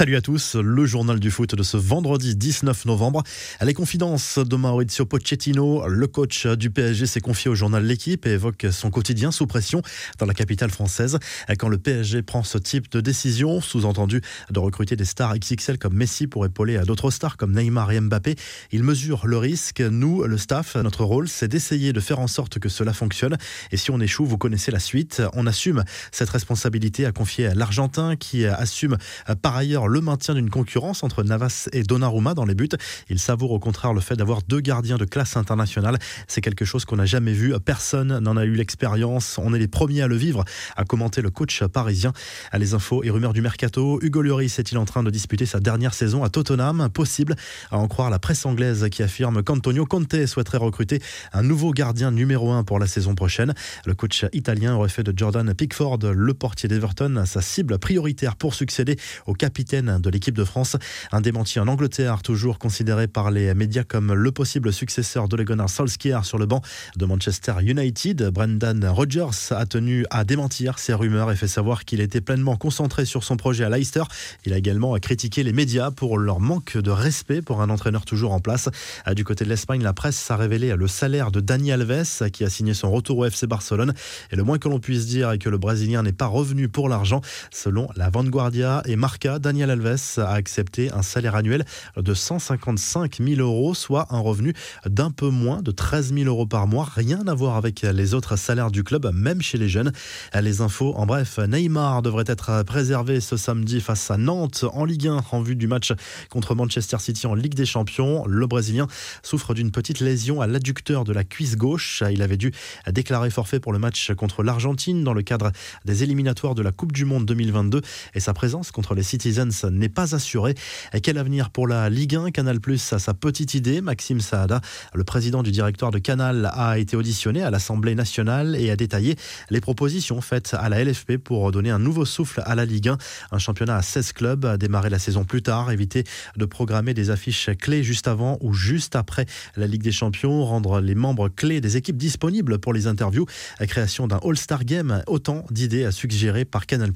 Salut 0.00 0.16
à 0.16 0.22
tous, 0.22 0.54
le 0.54 0.86
journal 0.86 1.20
du 1.20 1.30
foot 1.30 1.54
de 1.54 1.62
ce 1.62 1.76
vendredi 1.76 2.34
19 2.34 2.86
novembre. 2.86 3.22
Les 3.60 3.74
confidences 3.74 4.38
de 4.38 4.56
Maurizio 4.56 5.04
Pochettino, 5.04 5.86
le 5.88 6.06
coach 6.06 6.46
du 6.46 6.70
PSG 6.70 7.04
s'est 7.04 7.20
confié 7.20 7.50
au 7.50 7.54
journal 7.54 7.84
L'équipe 7.84 8.24
et 8.24 8.30
évoque 8.30 8.66
son 8.72 8.90
quotidien 8.90 9.30
sous 9.30 9.46
pression 9.46 9.82
dans 10.18 10.24
la 10.24 10.32
capitale 10.32 10.70
française. 10.70 11.18
Quand 11.58 11.68
le 11.68 11.76
PSG 11.76 12.22
prend 12.22 12.42
ce 12.42 12.56
type 12.56 12.90
de 12.90 13.02
décision, 13.02 13.60
sous-entendu 13.60 14.22
de 14.50 14.58
recruter 14.58 14.96
des 14.96 15.04
stars 15.04 15.38
XXL 15.38 15.76
comme 15.76 15.92
Messi 15.92 16.26
pour 16.26 16.46
épauler 16.46 16.78
d'autres 16.86 17.10
stars 17.10 17.36
comme 17.36 17.52
Neymar 17.52 17.92
et 17.92 18.00
Mbappé, 18.00 18.36
il 18.72 18.82
mesure 18.82 19.26
le 19.26 19.36
risque. 19.36 19.82
Nous, 19.82 20.22
le 20.22 20.38
staff, 20.38 20.76
notre 20.76 21.04
rôle, 21.04 21.28
c'est 21.28 21.48
d'essayer 21.48 21.92
de 21.92 22.00
faire 22.00 22.20
en 22.20 22.26
sorte 22.26 22.58
que 22.58 22.70
cela 22.70 22.94
fonctionne. 22.94 23.36
Et 23.70 23.76
si 23.76 23.90
on 23.90 24.00
échoue, 24.00 24.24
vous 24.24 24.38
connaissez 24.38 24.70
la 24.70 24.80
suite. 24.80 25.20
On 25.34 25.46
assume 25.46 25.84
cette 26.10 26.30
responsabilité 26.30 27.04
à 27.04 27.12
confier 27.12 27.48
à 27.48 27.54
l'Argentin 27.54 28.16
qui 28.16 28.46
assume 28.46 28.96
par 29.42 29.56
ailleurs 29.56 29.89
le 29.90 30.00
maintien 30.00 30.34
d'une 30.34 30.50
concurrence 30.50 31.02
entre 31.02 31.22
Navas 31.24 31.68
et 31.72 31.82
Donnarumma 31.82 32.34
dans 32.34 32.44
les 32.44 32.54
buts. 32.54 32.68
Il 33.08 33.18
savoure 33.18 33.50
au 33.50 33.58
contraire 33.58 33.92
le 33.92 34.00
fait 34.00 34.14
d'avoir 34.14 34.42
deux 34.42 34.60
gardiens 34.60 34.96
de 34.96 35.04
classe 35.04 35.36
internationale. 35.36 35.98
C'est 36.28 36.40
quelque 36.40 36.64
chose 36.64 36.84
qu'on 36.84 36.96
n'a 36.96 37.06
jamais 37.06 37.32
vu. 37.32 37.52
Personne 37.64 38.18
n'en 38.20 38.36
a 38.36 38.44
eu 38.44 38.54
l'expérience. 38.54 39.38
On 39.38 39.52
est 39.52 39.58
les 39.58 39.68
premiers 39.68 40.02
à 40.02 40.06
le 40.06 40.16
vivre, 40.16 40.44
a 40.76 40.84
commenté 40.84 41.22
le 41.22 41.30
coach 41.30 41.64
parisien. 41.64 42.12
À 42.52 42.58
les 42.58 42.74
infos 42.74 43.02
et 43.02 43.10
rumeurs 43.10 43.32
du 43.32 43.42
mercato, 43.42 43.98
Hugo 44.00 44.22
Lloris 44.22 44.58
est-il 44.58 44.78
en 44.78 44.84
train 44.84 45.02
de 45.02 45.10
disputer 45.10 45.46
sa 45.46 45.58
dernière 45.58 45.94
saison 45.94 46.22
à 46.22 46.28
Tottenham? 46.28 46.88
Possible, 46.94 47.34
à 47.70 47.78
en 47.78 47.88
croire 47.88 48.10
la 48.10 48.18
presse 48.18 48.46
anglaise 48.46 48.88
qui 48.90 49.02
affirme 49.02 49.42
qu'Antonio 49.42 49.86
Conte 49.86 50.26
souhaiterait 50.26 50.58
recruter 50.58 51.00
un 51.32 51.42
nouveau 51.42 51.72
gardien 51.72 52.10
numéro 52.12 52.52
1 52.52 52.62
pour 52.62 52.78
la 52.78 52.86
saison 52.86 53.14
prochaine. 53.14 53.54
Le 53.86 53.94
coach 53.94 54.24
italien 54.32 54.76
aurait 54.76 54.88
fait 54.88 55.02
de 55.02 55.12
Jordan 55.16 55.52
Pickford, 55.52 55.98
le 56.14 56.34
portier 56.34 56.68
d'Everton, 56.68 57.24
sa 57.26 57.40
cible 57.40 57.78
prioritaire 57.78 58.36
pour 58.36 58.54
succéder 58.54 58.96
au 59.26 59.34
capitaine 59.34 59.69
de 59.70 60.10
l'équipe 60.10 60.36
de 60.36 60.44
France. 60.44 60.76
Un 61.12 61.20
démenti 61.20 61.60
en 61.60 61.68
Angleterre, 61.68 62.22
toujours 62.22 62.58
considéré 62.58 63.06
par 63.06 63.30
les 63.30 63.54
médias 63.54 63.84
comme 63.84 64.12
le 64.12 64.32
possible 64.32 64.72
successeur 64.72 65.28
d'Ole 65.28 65.44
Gunnar 65.44 65.70
Solskjaer 65.70 66.24
sur 66.24 66.38
le 66.38 66.46
banc 66.46 66.60
de 66.96 67.06
Manchester 67.06 67.54
United. 67.62 68.30
Brendan 68.30 68.84
Rodgers 68.86 69.52
a 69.52 69.66
tenu 69.66 70.06
à 70.10 70.24
démentir 70.24 70.80
ces 70.80 70.92
rumeurs 70.92 71.30
et 71.30 71.36
fait 71.36 71.46
savoir 71.46 71.84
qu'il 71.84 72.00
était 72.00 72.20
pleinement 72.20 72.56
concentré 72.56 73.04
sur 73.04 73.22
son 73.22 73.36
projet 73.36 73.62
à 73.62 73.70
Leicester. 73.70 74.02
Il 74.44 74.52
a 74.52 74.58
également 74.58 74.96
critiqué 74.96 75.44
les 75.44 75.52
médias 75.52 75.92
pour 75.92 76.18
leur 76.18 76.40
manque 76.40 76.76
de 76.76 76.90
respect 76.90 77.40
pour 77.40 77.62
un 77.62 77.70
entraîneur 77.70 78.04
toujours 78.04 78.32
en 78.32 78.40
place. 78.40 78.68
Du 79.14 79.22
côté 79.22 79.44
de 79.44 79.50
l'Espagne, 79.50 79.82
la 79.82 79.92
presse 79.92 80.30
a 80.32 80.36
révélé 80.36 80.74
le 80.74 80.88
salaire 80.88 81.30
de 81.30 81.40
Dani 81.40 81.70
Alves 81.70 82.28
qui 82.32 82.42
a 82.42 82.50
signé 82.50 82.74
son 82.74 82.90
retour 82.90 83.18
au 83.18 83.24
FC 83.24 83.46
Barcelone. 83.46 83.94
Et 84.32 84.36
le 84.36 84.42
moins 84.42 84.58
que 84.58 84.68
l'on 84.68 84.80
puisse 84.80 85.06
dire 85.06 85.30
est 85.30 85.38
que 85.38 85.48
le 85.48 85.58
Brésilien 85.58 86.02
n'est 86.02 86.12
pas 86.12 86.26
revenu 86.26 86.68
pour 86.68 86.88
l'argent. 86.88 87.20
Selon 87.52 87.88
la 87.94 88.10
Vanguardia 88.10 88.82
et 88.84 88.96
Marca, 88.96 89.38
Dani 89.38 89.59
Daniel 89.60 89.78
Alves 89.78 90.18
a 90.18 90.32
accepté 90.32 90.90
un 90.90 91.02
salaire 91.02 91.36
annuel 91.36 91.66
de 91.94 92.14
155 92.14 93.18
000 93.22 93.42
euros, 93.42 93.74
soit 93.74 94.06
un 94.08 94.18
revenu 94.18 94.54
d'un 94.86 95.10
peu 95.10 95.28
moins 95.28 95.60
de 95.60 95.70
13 95.70 96.14
000 96.14 96.24
euros 96.28 96.46
par 96.46 96.66
mois. 96.66 96.88
Rien 96.90 97.26
à 97.26 97.34
voir 97.34 97.56
avec 97.56 97.82
les 97.82 98.14
autres 98.14 98.36
salaires 98.36 98.70
du 98.70 98.84
club, 98.84 99.10
même 99.12 99.42
chez 99.42 99.58
les 99.58 99.68
jeunes. 99.68 99.92
Les 100.40 100.62
infos, 100.62 100.94
en 100.96 101.04
bref, 101.04 101.38
Neymar 101.38 102.00
devrait 102.00 102.24
être 102.26 102.62
préservé 102.62 103.20
ce 103.20 103.36
samedi 103.36 103.82
face 103.82 104.10
à 104.10 104.16
Nantes 104.16 104.64
en 104.72 104.86
Ligue 104.86 105.08
1 105.08 105.24
en 105.30 105.42
vue 105.42 105.56
du 105.56 105.66
match 105.66 105.92
contre 106.30 106.54
Manchester 106.54 106.96
City 106.98 107.26
en 107.26 107.34
Ligue 107.34 107.54
des 107.54 107.66
Champions. 107.66 108.24
Le 108.26 108.46
Brésilien 108.46 108.86
souffre 109.22 109.52
d'une 109.52 109.72
petite 109.72 110.00
lésion 110.00 110.40
à 110.40 110.46
l'adducteur 110.46 111.04
de 111.04 111.12
la 111.12 111.22
cuisse 111.22 111.58
gauche. 111.58 112.02
Il 112.10 112.22
avait 112.22 112.38
dû 112.38 112.50
déclarer 112.90 113.28
forfait 113.28 113.60
pour 113.60 113.74
le 113.74 113.78
match 113.78 114.10
contre 114.14 114.42
l'Argentine 114.42 115.04
dans 115.04 115.12
le 115.12 115.20
cadre 115.20 115.52
des 115.84 116.02
éliminatoires 116.02 116.54
de 116.54 116.62
la 116.62 116.72
Coupe 116.72 116.92
du 116.92 117.04
Monde 117.04 117.26
2022 117.26 117.82
et 118.14 118.20
sa 118.20 118.32
présence 118.32 118.70
contre 118.70 118.94
les 118.94 119.02
Citizens 119.02 119.49
n'est 119.64 119.88
pas 119.88 120.14
assuré. 120.14 120.54
Quel 121.02 121.18
avenir 121.18 121.50
pour 121.50 121.66
la 121.66 121.90
Ligue 121.90 122.16
1 122.16 122.30
Canal 122.30 122.60
Plus 122.60 122.92
a 122.92 122.98
sa 122.98 123.14
petite 123.14 123.54
idée. 123.54 123.80
Maxime 123.80 124.20
Saada, 124.20 124.60
le 124.94 125.04
président 125.04 125.42
du 125.42 125.50
directoire 125.50 125.90
de 125.90 125.98
Canal, 125.98 126.50
a 126.52 126.78
été 126.78 126.96
auditionné 126.96 127.42
à 127.42 127.50
l'Assemblée 127.50 127.94
nationale 127.94 128.56
et 128.56 128.70
a 128.70 128.76
détaillé 128.76 129.16
les 129.50 129.60
propositions 129.60 130.20
faites 130.20 130.54
à 130.58 130.68
la 130.68 130.84
LFP 130.84 131.16
pour 131.16 131.50
donner 131.52 131.70
un 131.70 131.78
nouveau 131.78 132.04
souffle 132.04 132.42
à 132.44 132.54
la 132.54 132.64
Ligue 132.64 132.88
1. 132.88 132.98
Un 133.32 133.38
championnat 133.38 133.76
à 133.76 133.82
16 133.82 134.12
clubs 134.12 134.44
a 134.44 134.56
démarré 134.56 134.90
la 134.90 134.98
saison 134.98 135.24
plus 135.24 135.42
tard, 135.42 135.70
éviter 135.70 136.04
de 136.36 136.44
programmer 136.44 136.94
des 136.94 137.10
affiches 137.10 137.50
clés 137.58 137.82
juste 137.82 138.08
avant 138.08 138.38
ou 138.40 138.52
juste 138.52 138.96
après 138.96 139.26
la 139.56 139.66
Ligue 139.66 139.82
des 139.82 139.92
Champions, 139.92 140.44
rendre 140.44 140.80
les 140.80 140.94
membres 140.94 141.28
clés 141.28 141.60
des 141.60 141.76
équipes 141.76 141.96
disponibles 141.96 142.58
pour 142.58 142.72
les 142.72 142.86
interviews, 142.86 143.26
la 143.58 143.66
création 143.66 144.06
d'un 144.06 144.20
All-Star 144.24 144.64
Game, 144.64 145.02
autant 145.06 145.44
d'idées 145.50 145.84
à 145.84 145.92
suggérer 145.92 146.44
par 146.44 146.66
Canal+. 146.66 146.92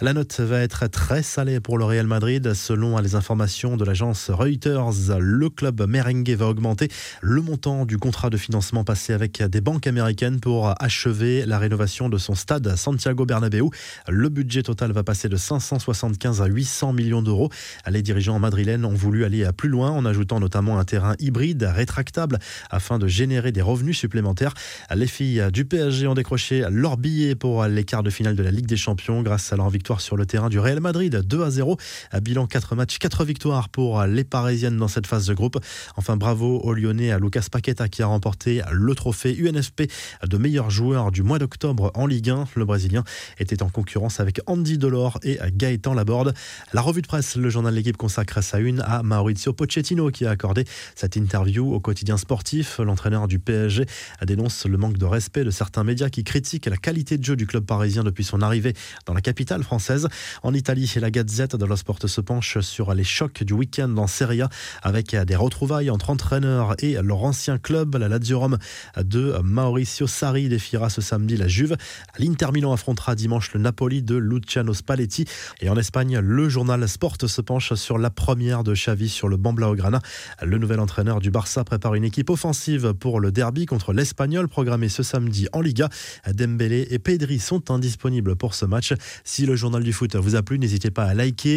La 0.00 0.12
note 0.12 0.40
va 0.40 0.60
être 0.60 0.86
très 0.88 1.22
salée 1.22 1.60
pour 1.60 1.77
le 1.77 1.77
Real 1.82 2.06
Madrid. 2.06 2.54
Selon 2.54 2.98
les 2.98 3.14
informations 3.14 3.76
de 3.76 3.84
l'agence 3.84 4.30
Reuters, 4.30 5.18
le 5.18 5.50
club 5.50 5.86
merengue 5.88 6.30
va 6.30 6.46
augmenter 6.46 6.88
le 7.20 7.40
montant 7.40 7.84
du 7.84 7.98
contrat 7.98 8.30
de 8.30 8.36
financement 8.36 8.84
passé 8.84 9.12
avec 9.12 9.42
des 9.42 9.60
banques 9.60 9.86
américaines 9.86 10.40
pour 10.40 10.74
achever 10.82 11.46
la 11.46 11.58
rénovation 11.58 12.08
de 12.08 12.18
son 12.18 12.34
stade 12.34 12.76
Santiago 12.76 13.26
Bernabéu. 13.26 13.70
Le 14.08 14.28
budget 14.28 14.62
total 14.62 14.92
va 14.92 15.02
passer 15.02 15.28
de 15.28 15.36
575 15.36 16.42
à 16.42 16.46
800 16.46 16.92
millions 16.92 17.22
d'euros. 17.22 17.50
Les 17.88 18.02
dirigeants 18.02 18.38
madrilènes 18.38 18.84
ont 18.84 18.94
voulu 18.94 19.24
aller 19.24 19.48
plus 19.56 19.68
loin 19.68 19.90
en 19.90 20.04
ajoutant 20.04 20.40
notamment 20.40 20.78
un 20.78 20.84
terrain 20.84 21.14
hybride 21.18 21.62
rétractable 21.62 22.38
afin 22.70 22.98
de 22.98 23.06
générer 23.06 23.52
des 23.52 23.62
revenus 23.62 23.98
supplémentaires. 23.98 24.54
Les 24.94 25.06
filles 25.06 25.44
du 25.52 25.64
PSG 25.64 26.06
ont 26.06 26.14
décroché 26.14 26.64
leur 26.70 26.96
billet 26.96 27.34
pour 27.34 27.64
les 27.66 27.84
quarts 27.84 28.02
de 28.02 28.10
finale 28.10 28.36
de 28.36 28.42
la 28.42 28.50
Ligue 28.50 28.66
des 28.66 28.76
Champions 28.76 29.22
grâce 29.22 29.52
à 29.52 29.56
leur 29.56 29.70
victoire 29.70 30.00
sur 30.00 30.16
le 30.16 30.26
terrain 30.26 30.48
du 30.48 30.58
Real 30.58 30.80
Madrid 30.80 31.22
2 31.24 31.42
à 31.42 31.50
0 31.50 31.67
à 32.10 32.20
bilan 32.20 32.46
4 32.46 32.76
matchs, 32.76 32.98
4 32.98 33.24
victoires 33.24 33.68
pour 33.68 34.02
les 34.04 34.24
Parisiennes 34.24 34.76
dans 34.76 34.88
cette 34.88 35.06
phase 35.06 35.26
de 35.26 35.34
groupe. 35.34 35.58
Enfin, 35.96 36.16
bravo 36.16 36.60
aux 36.60 36.72
Lyonnais, 36.72 37.10
à 37.10 37.18
Lucas 37.18 37.46
Paqueta 37.50 37.88
qui 37.88 38.02
a 38.02 38.06
remporté 38.06 38.62
le 38.70 38.94
trophée 38.94 39.36
UNFP 39.36 39.90
de 40.26 40.38
meilleur 40.38 40.70
joueur 40.70 41.10
du 41.10 41.22
mois 41.22 41.38
d'octobre 41.38 41.90
en 41.94 42.06
Ligue 42.06 42.30
1. 42.30 42.46
Le 42.54 42.64
Brésilien 42.64 43.04
était 43.38 43.62
en 43.62 43.68
concurrence 43.68 44.20
avec 44.20 44.40
Andy 44.46 44.78
Delors 44.78 45.18
et 45.22 45.38
Gaëtan 45.52 45.94
Laborde. 45.94 46.34
La 46.72 46.80
revue 46.80 47.02
de 47.02 47.06
presse, 47.06 47.36
le 47.36 47.50
journal 47.50 47.72
de 47.72 47.78
l'équipe 47.78 47.96
consacre 47.96 48.42
sa 48.42 48.58
une 48.58 48.80
à 48.80 49.02
Maurizio 49.02 49.52
Pochettino 49.52 50.10
qui 50.10 50.26
a 50.26 50.30
accordé 50.30 50.64
cette 50.94 51.16
interview 51.16 51.72
au 51.72 51.80
quotidien 51.80 52.16
sportif. 52.16 52.78
L'entraîneur 52.78 53.28
du 53.28 53.38
PSG 53.38 53.86
dénonce 54.26 54.66
le 54.66 54.76
manque 54.76 54.98
de 54.98 55.04
respect 55.04 55.44
de 55.44 55.50
certains 55.50 55.84
médias 55.84 56.08
qui 56.08 56.24
critiquent 56.24 56.66
la 56.66 56.76
qualité 56.76 57.18
de 57.18 57.24
jeu 57.24 57.36
du 57.36 57.46
club 57.46 57.64
parisien 57.64 58.04
depuis 58.04 58.24
son 58.24 58.42
arrivée 58.42 58.74
dans 59.06 59.14
la 59.14 59.20
capitale 59.20 59.62
française. 59.62 60.08
En 60.42 60.54
Italie, 60.54 60.90
la 60.96 61.10
Gazette 61.10 61.56
de 61.58 61.64
la 61.66 61.76
Sport 61.76 61.98
se 62.06 62.20
penche 62.20 62.60
sur 62.60 62.94
les 62.94 63.04
chocs 63.04 63.42
du 63.42 63.52
week-end 63.52 63.94
en 63.96 64.06
Serie 64.06 64.42
A 64.42 64.48
avec 64.82 65.14
des 65.14 65.36
retrouvailles 65.36 65.90
entre 65.90 66.10
entraîneurs 66.10 66.74
et 66.78 66.94
leur 67.02 67.24
ancien 67.24 67.58
club. 67.58 67.96
La 67.96 68.08
Lazio 68.08 68.38
Rome 68.38 68.58
de 68.96 69.34
Mauricio 69.42 70.06
Sarri 70.06 70.48
défiera 70.48 70.88
ce 70.88 71.00
samedi 71.00 71.36
la 71.36 71.48
Juve. 71.48 71.76
L'Inter 72.18 72.48
Milan 72.52 72.72
affrontera 72.72 73.14
dimanche 73.14 73.52
le 73.52 73.60
Napoli 73.60 74.02
de 74.02 74.16
Luciano 74.16 74.72
Spalletti. 74.72 75.24
Et 75.60 75.68
en 75.68 75.76
Espagne, 75.76 76.18
le 76.18 76.48
journal 76.48 76.88
Sport 76.88 77.16
se 77.26 77.40
penche 77.40 77.74
sur 77.74 77.98
la 77.98 78.10
première 78.10 78.62
de 78.62 78.74
Xavi 78.74 79.08
sur 79.08 79.28
le 79.28 79.36
banc 79.36 79.52
Blaugrana. 79.52 80.00
Le 80.42 80.58
nouvel 80.58 80.80
entraîneur 80.80 81.20
du 81.20 81.30
Barça 81.30 81.64
prépare 81.64 81.94
une 81.94 82.04
équipe 82.04 82.30
offensive 82.30 82.94
pour 82.94 83.20
le 83.20 83.32
derby 83.32 83.66
contre 83.66 83.92
l'Espagnol 83.92 84.48
programmé 84.48 84.88
ce 84.88 85.02
samedi 85.02 85.48
en 85.52 85.60
Liga. 85.60 85.88
Dembélé 86.32 86.86
et 86.90 86.98
Pedri 86.98 87.40
sont 87.40 87.70
indisponibles 87.70 88.36
pour 88.36 88.54
ce 88.54 88.64
match. 88.64 88.94
Si 89.24 89.44
le 89.44 89.56
journal 89.56 89.82
du 89.82 89.92
foot 89.92 90.14
vous 90.16 90.36
a 90.36 90.42
plu, 90.42 90.58
n'hésitez 90.58 90.90
pas 90.90 91.04
à 91.04 91.14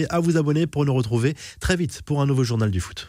à 0.10 0.20
vous 0.20 0.38
abonner 0.38 0.68
pour 0.68 0.86
nous 0.86 0.94
retrouver 0.94 1.36
très 1.60 1.76
vite 1.76 2.02
pour 2.04 2.22
un 2.22 2.26
nouveau 2.26 2.44
journal 2.44 2.72
du 2.72 2.80
foot. 2.80 3.00